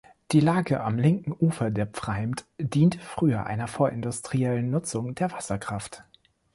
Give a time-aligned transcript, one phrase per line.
[0.31, 6.03] Die Lage am linken Ufer der Pfreimd diente früh einer vorindustriellen Nutzung der Wasserkraft.